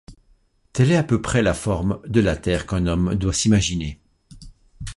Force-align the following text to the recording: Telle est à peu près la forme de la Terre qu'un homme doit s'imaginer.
Telle 0.73 0.93
est 0.93 0.97
à 0.97 1.03
peu 1.03 1.21
près 1.21 1.43
la 1.43 1.53
forme 1.53 2.01
de 2.07 2.21
la 2.21 2.35
Terre 2.35 2.65
qu'un 2.65 2.87
homme 2.87 3.13
doit 3.13 3.33
s'imaginer. 3.33 3.99